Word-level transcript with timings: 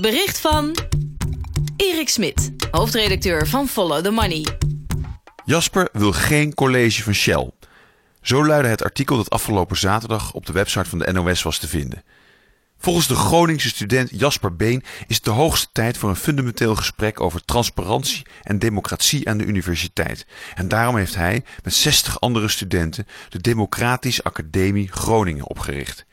Bericht 0.00 0.38
van 0.38 0.76
Erik 1.76 2.08
Smit, 2.08 2.50
hoofdredacteur 2.70 3.46
van 3.46 3.68
Follow 3.68 4.04
the 4.04 4.10
Money. 4.10 4.46
Jasper 5.44 5.88
wil 5.92 6.12
geen 6.12 6.54
college 6.54 7.02
van 7.02 7.14
Shell. 7.14 7.50
Zo 8.20 8.46
luidde 8.46 8.68
het 8.68 8.82
artikel 8.82 9.16
dat 9.16 9.30
afgelopen 9.30 9.76
zaterdag 9.76 10.32
op 10.32 10.46
de 10.46 10.52
website 10.52 10.88
van 10.88 10.98
de 10.98 11.12
NOS 11.12 11.42
was 11.42 11.58
te 11.58 11.68
vinden. 11.68 12.02
Volgens 12.78 13.06
de 13.06 13.14
Groningse 13.14 13.68
student 13.68 14.10
Jasper 14.12 14.56
Been 14.56 14.84
is 15.06 15.16
het 15.16 15.24
de 15.24 15.30
hoogste 15.30 15.68
tijd 15.72 15.96
voor 15.96 16.08
een 16.08 16.16
fundamenteel 16.16 16.74
gesprek 16.74 17.20
over 17.20 17.44
transparantie 17.44 18.26
en 18.42 18.58
democratie 18.58 19.28
aan 19.28 19.38
de 19.38 19.44
universiteit. 19.44 20.26
En 20.54 20.68
daarom 20.68 20.96
heeft 20.96 21.14
hij 21.14 21.44
met 21.62 21.74
60 21.74 22.20
andere 22.20 22.48
studenten 22.48 23.06
de 23.28 23.40
Democratische 23.40 24.22
Academie 24.22 24.88
Groningen 24.92 25.46
opgericht. 25.46 26.06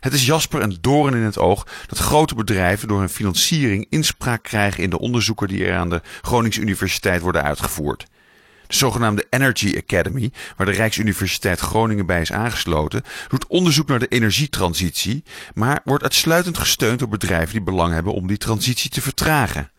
Het 0.00 0.12
is 0.12 0.26
Jasper 0.26 0.62
een 0.62 0.78
doorn 0.80 1.14
in 1.14 1.22
het 1.22 1.38
oog 1.38 1.66
dat 1.86 1.98
grote 1.98 2.34
bedrijven 2.34 2.88
door 2.88 2.98
hun 2.98 3.08
financiering 3.08 3.86
inspraak 3.88 4.42
krijgen 4.42 4.82
in 4.82 4.90
de 4.90 4.98
onderzoeken 4.98 5.48
die 5.48 5.64
er 5.64 5.76
aan 5.76 5.90
de 5.90 6.02
Groningse 6.22 6.60
Universiteit 6.60 7.20
worden 7.20 7.42
uitgevoerd. 7.42 8.06
De 8.66 8.76
zogenaamde 8.76 9.26
Energy 9.30 9.76
Academy, 9.76 10.30
waar 10.56 10.66
de 10.66 10.72
Rijksuniversiteit 10.72 11.60
Groningen 11.60 12.06
bij 12.06 12.20
is 12.20 12.32
aangesloten, 12.32 13.02
doet 13.28 13.46
onderzoek 13.46 13.88
naar 13.88 13.98
de 13.98 14.08
energietransitie, 14.08 15.22
maar 15.54 15.80
wordt 15.84 16.02
uitsluitend 16.02 16.58
gesteund 16.58 16.98
door 16.98 17.08
bedrijven 17.08 17.52
die 17.52 17.62
belang 17.62 17.92
hebben 17.92 18.12
om 18.12 18.26
die 18.26 18.36
transitie 18.36 18.90
te 18.90 19.00
vertragen. 19.00 19.70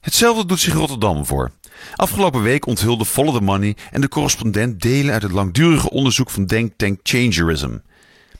Hetzelfde 0.00 0.46
doet 0.46 0.60
zich 0.60 0.74
Rotterdam 0.74 1.26
voor. 1.26 1.50
Afgelopen 1.96 2.42
week 2.42 2.66
onthulde 2.66 3.04
Follow 3.04 3.34
the 3.34 3.42
Money 3.42 3.76
en 3.90 4.00
de 4.00 4.08
correspondent 4.08 4.80
delen 4.80 5.12
uit 5.12 5.22
het 5.22 5.32
langdurige 5.32 5.90
onderzoek 5.90 6.30
van 6.30 6.46
denktank 6.46 7.00
Changerism. 7.02 7.76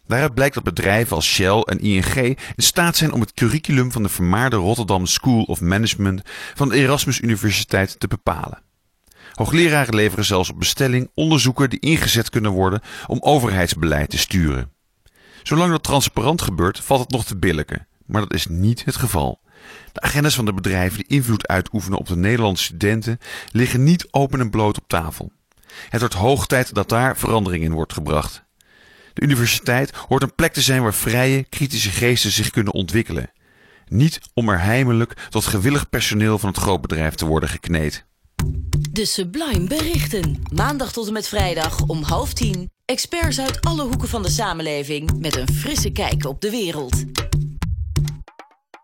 Daaruit 0.08 0.34
blijkt 0.34 0.54
dat 0.54 0.64
bedrijven 0.64 1.16
als 1.16 1.26
Shell 1.26 1.60
en 1.60 1.80
ING 1.80 2.14
in 2.14 2.36
staat 2.56 2.96
zijn 2.96 3.12
om 3.12 3.20
het 3.20 3.32
curriculum 3.32 3.92
van 3.92 4.02
de 4.02 4.08
vermaarde 4.08 4.56
Rotterdam 4.56 5.06
School 5.06 5.42
of 5.42 5.60
Management 5.60 6.22
van 6.54 6.68
de 6.68 6.76
Erasmus 6.76 7.20
Universiteit 7.20 8.00
te 8.00 8.08
bepalen. 8.08 8.62
Hoogleraren 9.32 9.94
leveren 9.94 10.24
zelfs 10.24 10.50
op 10.50 10.58
bestelling 10.58 11.10
onderzoeken 11.14 11.70
die 11.70 11.80
ingezet 11.80 12.30
kunnen 12.30 12.50
worden 12.50 12.80
om 13.06 13.18
overheidsbeleid 13.20 14.10
te 14.10 14.18
sturen. 14.18 14.72
Zolang 15.42 15.70
dat 15.70 15.82
transparant 15.82 16.42
gebeurt, 16.42 16.80
valt 16.80 17.00
het 17.00 17.10
nog 17.10 17.24
te 17.24 17.36
billijken, 17.36 17.86
maar 18.06 18.20
dat 18.20 18.34
is 18.34 18.46
niet 18.46 18.84
het 18.84 18.96
geval. 18.96 19.40
De 19.92 20.00
agendas 20.00 20.34
van 20.34 20.44
de 20.44 20.54
bedrijven 20.54 20.98
die 20.98 21.16
invloed 21.16 21.46
uitoefenen 21.46 21.98
op 21.98 22.06
de 22.06 22.16
Nederlandse 22.16 22.64
studenten 22.64 23.18
liggen 23.50 23.84
niet 23.84 24.08
open 24.10 24.40
en 24.40 24.50
bloot 24.50 24.78
op 24.78 24.88
tafel. 24.88 25.32
Het 25.88 26.00
wordt 26.00 26.14
hoog 26.14 26.46
tijd 26.46 26.74
dat 26.74 26.88
daar 26.88 27.16
verandering 27.16 27.64
in 27.64 27.72
wordt 27.72 27.92
gebracht. 27.92 28.46
De 29.18 29.24
universiteit 29.24 29.92
hoort 30.08 30.22
een 30.22 30.34
plek 30.34 30.52
te 30.52 30.60
zijn 30.60 30.82
waar 30.82 30.94
vrije, 30.94 31.44
kritische 31.48 31.90
geesten 31.90 32.30
zich 32.30 32.50
kunnen 32.50 32.72
ontwikkelen. 32.72 33.30
Niet 33.88 34.20
om 34.34 34.48
er 34.48 34.60
heimelijk 34.60 35.26
tot 35.28 35.44
gewillig 35.44 35.88
personeel 35.88 36.38
van 36.38 36.48
het 36.48 36.58
grootbedrijf 36.58 37.14
te 37.14 37.26
worden 37.26 37.48
gekneed. 37.48 38.04
De 38.90 39.04
Sublime 39.04 39.66
Berichten. 39.66 40.42
Maandag 40.52 40.92
tot 40.92 41.06
en 41.06 41.12
met 41.12 41.28
vrijdag 41.28 41.82
om 41.86 42.02
half 42.02 42.32
tien. 42.32 42.70
Experts 42.84 43.40
uit 43.40 43.60
alle 43.60 43.82
hoeken 43.82 44.08
van 44.08 44.22
de 44.22 44.30
samenleving 44.30 45.18
met 45.18 45.36
een 45.36 45.52
frisse 45.52 45.90
kijk 45.90 46.26
op 46.26 46.40
de 46.40 46.50
wereld. 46.50 47.04